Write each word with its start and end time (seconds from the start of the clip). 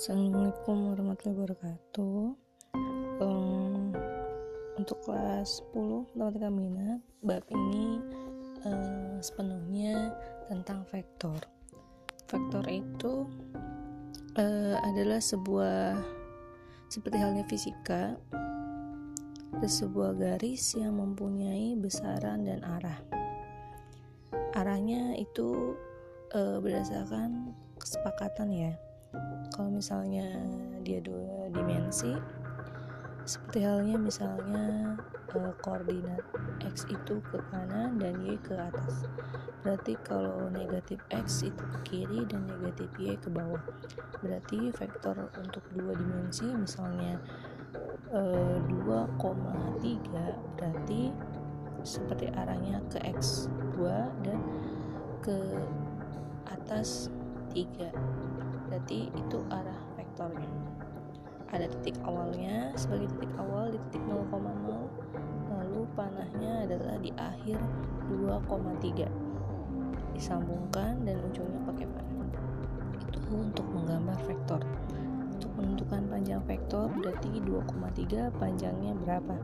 Assalamualaikum 0.00 0.96
warahmatullahi 0.96 1.38
wabarakatuh. 1.44 2.20
Um, 3.20 3.92
Untuk 4.80 4.96
kelas 5.04 5.60
10 5.76 6.16
matematika 6.16 6.48
minat 6.48 7.04
Bab 7.20 7.44
ini 7.52 8.00
uh, 8.64 9.20
sepenuhnya 9.20 10.16
tentang 10.48 10.88
vektor. 10.88 11.36
Vektor 12.32 12.64
itu 12.72 13.28
uh, 14.40 14.80
adalah 14.88 15.20
sebuah 15.20 16.00
Seperti 16.88 17.20
halnya 17.20 17.44
fisika 17.44 18.16
sebuah 19.60 20.16
garis 20.16 20.80
yang 20.80 20.96
mempunyai 20.96 21.76
besaran 21.76 22.48
dan 22.48 22.64
arah. 22.64 23.04
Arahnya 24.56 25.12
itu 25.20 25.76
uh, 26.32 26.56
berdasarkan 26.56 27.52
kesepakatan 27.76 28.48
ya 28.48 28.72
kalau 29.50 29.70
misalnya 29.70 30.26
dia 30.86 31.02
dua 31.02 31.50
dimensi 31.50 32.14
seperti 33.28 33.62
halnya 33.62 33.96
misalnya 34.00 34.96
uh, 35.36 35.54
koordinat 35.62 36.24
x 36.64 36.88
itu 36.90 37.22
ke 37.30 37.38
kanan 37.52 38.00
dan 38.00 38.18
y 38.26 38.34
ke 38.40 38.56
atas. 38.58 39.06
Berarti 39.60 39.94
kalau 40.02 40.48
negatif 40.48 40.98
x 41.12 41.46
itu 41.46 41.62
ke 41.62 41.78
kiri 41.86 42.26
dan 42.26 42.48
negatif 42.48 42.90
y 42.98 43.14
ke 43.14 43.28
bawah. 43.30 43.60
Berarti 44.24 44.72
vektor 44.74 45.30
untuk 45.36 45.62
dua 45.76 45.94
dimensi 45.94 46.48
misalnya 46.50 47.20
uh, 48.10 48.58
2,3 48.66 50.58
berarti 50.58 51.14
seperti 51.86 52.28
arahnya 52.34 52.82
ke 52.92 52.98
x 53.14 53.48
2 53.78 54.26
dan 54.26 54.40
ke 55.24 55.38
atas 56.50 57.12
3 57.52 58.70
berarti 58.70 59.10
itu 59.10 59.38
arah 59.50 59.80
vektornya. 59.98 60.50
Ada 61.50 61.66
titik 61.78 61.98
awalnya 62.06 62.70
sebagai 62.78 63.10
titik 63.18 63.34
awal 63.38 63.74
di 63.74 63.78
titik 63.90 64.02
0,0 64.06 64.30
lalu 65.50 65.82
panahnya 65.98 66.64
adalah 66.70 66.96
di 67.02 67.10
akhir 67.18 67.58
2,3 68.06 69.10
disambungkan 70.14 71.00
dan 71.02 71.16
ujungnya 71.26 71.60
pakai 71.66 71.86
panah 71.90 72.10
itu 73.10 73.38
untuk 73.38 73.66
menggambar 73.70 74.18
vektor. 74.26 74.60
Untuk 75.38 75.50
menentukan 75.56 76.02
panjang 76.10 76.42
vektor 76.44 76.90
berarti 76.98 77.30
2,3 77.46 78.30
panjangnya 78.36 78.92
berapa? 79.06 79.34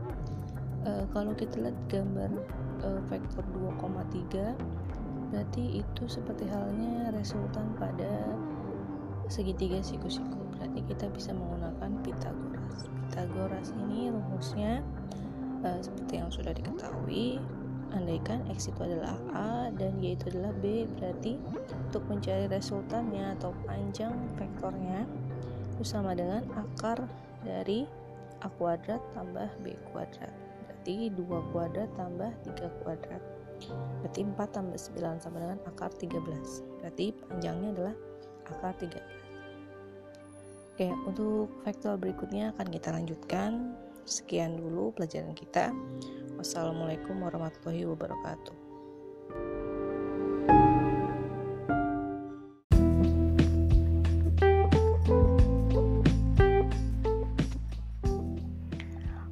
E, 0.87 0.91
kalau 1.15 1.33
kita 1.39 1.63
lihat 1.63 1.79
gambar 1.87 2.31
e, 2.83 2.89
vektor 3.07 3.43
2,3 3.55 4.55
berarti 5.31 5.83
itu 5.83 6.03
seperti 6.07 6.47
halnya 6.47 7.11
resultan 7.15 7.75
pada 7.79 8.31
segitiga 9.27 9.83
siku-siku. 9.83 10.39
Berarti 10.57 10.81
kita 10.87 11.07
bisa 11.11 11.35
menggunakan 11.35 11.91
Pitagoras. 12.03 12.87
Pitagoras 13.07 13.69
ini 13.87 14.11
rumusnya 14.11 14.81
uh, 15.67 15.81
seperti 15.83 16.23
yang 16.23 16.31
sudah 16.31 16.55
diketahui 16.55 17.43
andaikan 17.95 18.43
X 18.51 18.69
itu 18.71 18.81
adalah 18.83 19.15
A 19.33 19.71
dan 19.71 19.99
Y 20.03 20.19
itu 20.19 20.27
adalah 20.35 20.53
B 20.59 20.91
berarti 20.99 21.39
untuk 21.71 22.03
mencari 22.11 22.51
resultannya 22.51 23.39
atau 23.39 23.55
panjang 23.63 24.13
vektornya 24.35 25.07
itu 25.77 25.85
sama 25.87 26.17
dengan 26.17 26.43
akar 26.57 26.99
dari 27.47 27.87
A 28.43 28.49
kuadrat 28.59 29.01
tambah 29.15 29.49
B 29.63 29.79
kuadrat. 29.93 30.35
Berarti 30.67 31.09
2 31.15 31.53
kuadrat 31.55 31.91
tambah 31.95 32.31
3 32.45 32.81
kuadrat 32.85 33.36
berarti 34.03 34.21
4 34.23 34.37
tambah 34.53 34.79
9 34.79 35.25
sama 35.25 35.37
dengan 35.41 35.59
akar 35.67 35.91
13 35.91 36.83
berarti 36.83 37.17
panjangnya 37.27 37.69
adalah 37.73 37.95
akar 38.47 38.75
13 38.79 39.27
Oke, 40.77 40.93
untuk 41.09 41.49
vektor 41.65 41.97
berikutnya 41.97 42.53
akan 42.53 42.69
kita 42.69 42.93
lanjutkan. 42.93 43.73
Sekian 44.05 44.61
dulu 44.61 44.93
pelajaran 44.93 45.33
kita. 45.33 45.73
Wassalamualaikum 46.37 47.17
warahmatullahi 47.17 47.89
wabarakatuh. 47.89 48.53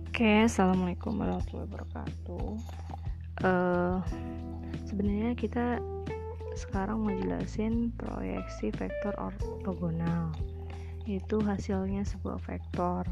Oke, 0.09 0.49
assalamualaikum 0.49 1.13
warahmatullahi 1.13 1.69
wabarakatuh. 1.69 2.84
Uh, 3.43 3.99
sebenarnya 4.87 5.35
kita 5.35 5.83
sekarang 6.55 7.03
mau 7.03 7.11
jelasin 7.11 7.91
proyeksi 7.99 8.71
vektor 8.71 9.11
ortogonal. 9.19 10.31
Itu 11.05 11.43
hasilnya 11.43 12.07
sebuah 12.07 12.39
vektor. 12.47 13.03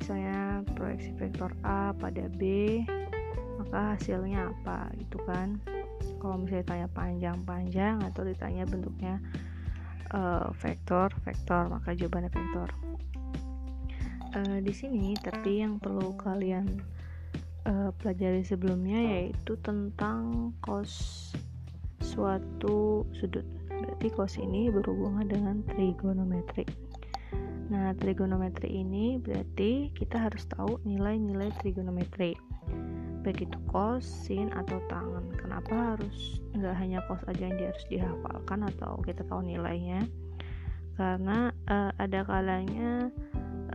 Misalnya 0.00 0.64
proyeksi 0.72 1.12
vektor 1.20 1.52
A 1.60 1.92
pada 1.92 2.24
B 2.40 2.80
maka 3.60 3.98
hasilnya 3.98 4.48
apa 4.48 4.88
gitu 4.96 5.20
kan? 5.28 5.60
Kalau 6.22 6.40
misalnya 6.40 6.64
ditanya 6.64 6.88
panjang-panjang 6.94 7.96
atau 8.00 8.22
ditanya 8.24 8.64
bentuknya 8.64 9.20
uh, 10.14 10.48
vektor 10.56 11.12
vektor 11.26 11.68
maka 11.68 11.92
jawabannya 11.92 12.32
vektor. 12.32 12.68
Uh, 14.32 14.58
di 14.64 14.72
sini 14.72 15.12
tapi 15.20 15.60
yang 15.60 15.76
perlu 15.76 16.16
kalian 16.16 16.80
uh, 17.68 17.90
pelajari 18.00 18.42
sebelumnya 18.42 18.98
yaitu 18.98 19.54
tentang 19.60 20.50
cos 20.64 21.30
suatu 22.00 23.04
sudut 23.12 23.44
berarti 23.68 24.08
cos 24.10 24.40
ini 24.40 24.72
berhubungan 24.72 25.28
dengan 25.28 25.56
trigonometri 25.68 26.66
Nah, 27.68 27.92
trigonometri 28.00 28.80
ini 28.80 29.20
berarti 29.20 29.92
kita 29.92 30.16
harus 30.16 30.48
tahu 30.48 30.80
nilai-nilai 30.88 31.52
trigonometri. 31.60 32.32
Baik 33.20 33.44
itu 33.44 33.58
cos, 33.68 34.08
sin, 34.08 34.48
atau 34.56 34.80
tangan. 34.88 35.28
Kenapa 35.36 35.94
harus 35.94 36.40
nggak 36.56 36.74
hanya 36.80 37.04
cos 37.04 37.20
aja 37.28 37.44
yang 37.44 37.60
harus 37.60 37.84
dihafalkan 37.92 38.64
atau 38.72 38.96
kita 39.04 39.20
tahu 39.28 39.44
nilainya? 39.44 40.00
Karena 40.96 41.52
uh, 41.68 41.92
ada 42.00 42.24
kalanya 42.24 43.12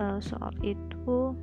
uh, 0.01 0.17
soal 0.17 0.51
itu 0.65 1.37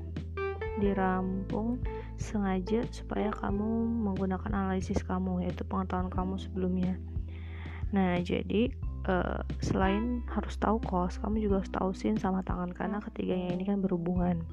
dirampung 0.83 1.79
sengaja 2.21 2.85
supaya 2.93 3.33
kamu 3.33 3.89
menggunakan 4.05 4.53
analisis 4.53 5.01
kamu 5.01 5.49
yaitu 5.49 5.65
pengetahuan 5.65 6.13
kamu 6.13 6.37
sebelumnya. 6.37 7.01
Nah, 7.91 8.21
jadi 8.21 8.71
uh, 9.09 9.41
selain 9.65 10.21
harus 10.31 10.55
tahu 10.61 10.79
kos 10.85 11.17
kamu 11.19 11.49
juga 11.49 11.65
harus 11.65 11.73
tahu 11.73 11.91
sin 11.97 12.21
sama 12.21 12.45
tangan 12.45 12.71
karena 12.77 13.01
ketiganya 13.01 13.57
ini 13.57 13.65
kan 13.65 13.81
berhubungan. 13.81 14.45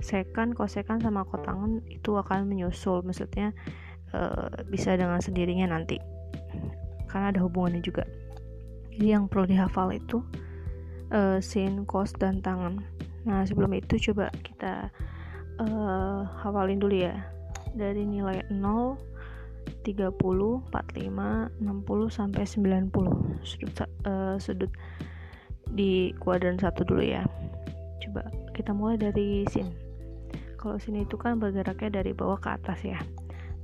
Sekan 0.00 0.56
kosekan 0.56 1.00
sama 1.00 1.24
kotangan 1.28 1.84
itu 1.88 2.16
akan 2.16 2.48
menyusul 2.48 3.04
maksudnya 3.04 3.52
uh, 4.16 4.48
bisa 4.68 4.96
dengan 4.96 5.20
sendirinya 5.20 5.76
nanti. 5.76 6.00
Karena 7.08 7.30
ada 7.30 7.40
hubungannya 7.44 7.84
juga. 7.84 8.08
Jadi 8.90 9.06
yang 9.12 9.28
perlu 9.30 9.46
dihafal 9.46 9.92
itu 9.94 10.24
uh, 11.12 11.38
sin 11.38 11.84
kos 11.84 12.16
dan 12.16 12.40
tangan. 12.40 12.80
Nah 13.28 13.44
sebelum 13.44 13.72
itu 13.76 13.96
coba 14.10 14.28
kita 14.44 14.88
uh, 15.60 16.26
hafalin 16.42 16.80
dulu 16.80 16.96
ya 17.06 17.14
dari 17.74 18.06
nilai 18.06 18.46
0 18.50 19.14
30, 19.84 20.16
45, 20.16 21.60
60 21.60 22.08
sampai 22.08 22.44
90 22.44 23.44
sudut 23.44 23.76
uh, 24.04 24.36
sudut 24.40 24.72
di 25.68 26.12
kuadran 26.20 26.56
satu 26.60 26.84
dulu 26.84 27.04
ya. 27.04 27.24
Coba 28.00 28.28
kita 28.52 28.72
mulai 28.72 28.96
dari 29.00 29.44
sin. 29.48 29.72
Kalau 30.60 30.80
sin 30.80 30.96
itu 30.96 31.20
kan 31.20 31.36
bergeraknya 31.36 32.00
dari 32.00 32.16
bawah 32.16 32.40
ke 32.40 32.48
atas 32.56 32.80
ya. 32.84 33.00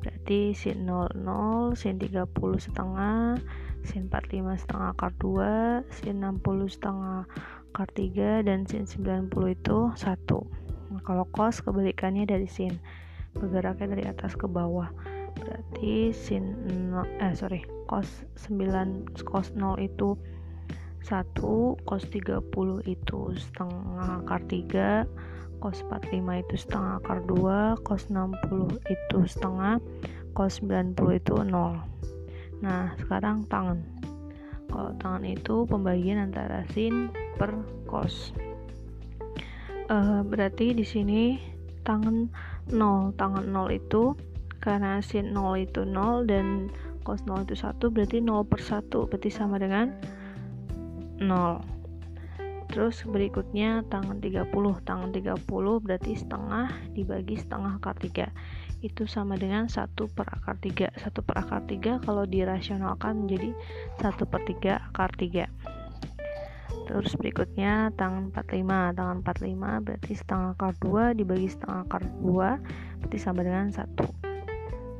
Berarti 0.00 0.56
sin 0.56 0.88
00, 0.88 1.76
sin 1.76 2.00
30 2.00 2.24
setengah, 2.56 3.36
sin 3.84 4.08
45 4.08 4.60
setengah 4.64 4.88
akar 4.96 5.12
2, 5.20 5.84
sin 5.92 6.24
60 6.24 6.68
setengah 6.68 7.28
akar 7.72 7.88
3 7.92 8.48
dan 8.48 8.64
sin 8.64 8.84
90 8.88 9.28
itu 9.56 9.78
1. 9.96 10.69
Kalau 11.04 11.24
cos 11.30 11.60
kebalikannya 11.64 12.28
dari 12.28 12.46
sin. 12.46 12.80
Bergeraknya 13.36 13.94
dari 13.94 14.04
atas 14.10 14.34
ke 14.34 14.50
bawah. 14.50 14.90
Berarti 15.38 16.10
sin 16.10 16.58
0, 16.90 17.06
eh 17.22 17.32
sorry 17.32 17.62
cos 17.90 18.06
9 18.46 19.18
cos 19.26 19.50
0 19.58 19.74
itu 19.82 20.14
1 21.02 21.34
cos 21.82 22.02
30 22.06 22.38
itu 22.86 23.20
setengah 23.34 24.22
akar 24.22 24.42
3 24.46 25.06
cos 25.58 25.82
45 25.90 26.42
itu 26.46 26.54
setengah 26.54 27.02
akar 27.02 27.18
2 27.26 27.82
cos 27.82 28.06
60 28.06 28.78
itu 28.86 29.18
setengah 29.26 29.82
cos 30.38 30.62
90 30.62 31.18
itu 31.18 31.34
0 31.34 31.50
nah 32.60 32.92
sekarang 33.00 33.48
tangan. 33.48 33.80
Kalau 34.70 34.94
tangan 35.02 35.24
itu 35.26 35.66
pembagian 35.66 36.30
antara 36.30 36.62
sin 36.70 37.10
per 37.34 37.50
cos 37.90 38.30
uh, 39.90 40.22
berarti 40.22 40.72
di 40.72 40.86
sini 40.86 41.36
tangan 41.82 42.30
0 42.70 43.18
tangan 43.18 43.44
0 43.50 43.68
itu 43.74 44.14
karena 44.62 45.02
sin 45.02 45.34
0 45.34 45.58
itu 45.58 45.82
0 45.82 46.30
dan 46.30 46.70
cos 47.02 47.26
0 47.26 47.44
itu 47.44 47.58
1 47.58 47.76
berarti 47.90 48.22
0 48.22 48.46
per 48.46 48.60
1 48.62 48.86
berarti 49.10 49.30
sama 49.32 49.58
dengan 49.58 49.90
0 51.18 51.80
terus 52.70 53.02
berikutnya 53.02 53.82
tangan 53.90 54.22
30 54.22 54.46
tangan 54.86 55.10
30 55.10 55.42
berarti 55.82 56.12
setengah 56.14 56.70
dibagi 56.94 57.34
setengah 57.34 57.82
akar 57.82 57.98
3 57.98 58.30
itu 58.86 59.04
sama 59.10 59.34
dengan 59.34 59.66
1 59.66 59.90
per 60.14 60.26
akar 60.30 60.56
3 60.62 60.94
1 60.94 61.26
per 61.26 61.36
akar 61.36 61.66
3 61.66 62.06
kalau 62.06 62.24
dirasionalkan 62.30 63.26
menjadi 63.26 63.50
1 63.98 64.22
per 64.22 64.40
3 64.46 64.86
akar 64.86 65.10
3 65.18 65.79
terus 66.90 67.14
berikutnya 67.14 67.94
tangan 67.94 68.34
45 68.34 68.98
tangan 68.98 69.16
45 69.22 69.84
berarti 69.86 70.12
setengah 70.18 70.48
akar 70.58 70.74
2 70.82 71.18
dibagi 71.18 71.48
setengah 71.48 71.78
akar 71.86 72.02
2 72.02 73.00
berarti 73.00 73.18
sama 73.18 73.40
dengan 73.46 73.70
1 73.70 73.86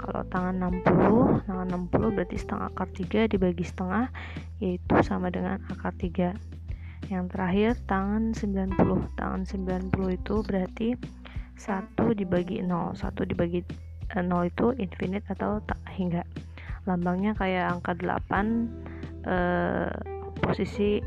kalau 0.00 0.22
tangan 0.32 0.54
60 0.86 1.46
tangan 1.50 1.66
60 1.90 2.14
berarti 2.16 2.36
setengah 2.38 2.66
akar 2.70 2.88
3 2.94 3.32
dibagi 3.34 3.64
setengah 3.66 4.06
yaitu 4.62 4.94
sama 5.02 5.28
dengan 5.28 5.58
akar 5.68 5.92
3 5.98 6.32
yang 7.10 7.26
terakhir 7.26 7.74
tangan 7.90 8.30
90 8.32 9.18
tangan 9.18 9.42
90 9.42 9.90
itu 10.14 10.34
berarti 10.46 10.88
1 11.60 11.92
dibagi 12.16 12.62
0 12.64 12.96
1 12.96 13.30
dibagi 13.30 13.60
0 14.16 14.16
eh, 14.16 14.42
itu 14.50 14.66
infinite 14.80 15.26
atau 15.30 15.62
tak 15.62 15.78
hingga. 15.94 16.26
Lambangnya 16.88 17.36
kayak 17.36 17.78
angka 17.78 17.92
8 17.94 19.28
eh, 19.28 19.92
posisi 20.40 21.04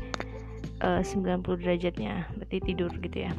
eh, 0.84 1.00
90 1.00 1.64
derajatnya 1.64 2.28
berarti 2.36 2.58
tidur 2.60 2.92
gitu 3.00 3.18
ya 3.24 3.32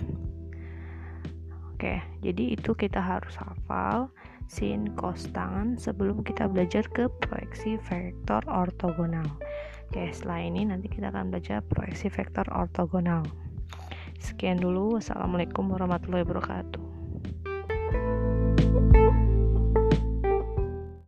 oke 1.78 2.02
jadi 2.26 2.44
itu 2.58 2.74
kita 2.74 2.98
harus 2.98 3.38
hafal 3.38 4.10
sin 4.50 4.94
cos 4.98 5.30
tangan 5.30 5.78
sebelum 5.78 6.26
kita 6.26 6.50
belajar 6.50 6.86
ke 6.90 7.06
proyeksi 7.22 7.78
vektor 7.86 8.42
ortogonal 8.50 9.26
Oke, 9.86 10.10
setelah 10.10 10.42
ini 10.42 10.66
nanti 10.66 10.90
kita 10.90 11.14
akan 11.14 11.30
belajar 11.30 11.62
proyeksi 11.62 12.10
vektor 12.10 12.44
ortogonal. 12.50 13.22
Sekian 14.18 14.58
dulu. 14.58 14.98
Wassalamualaikum 14.98 15.70
warahmatullahi 15.70 16.26
wabarakatuh. 16.26 16.95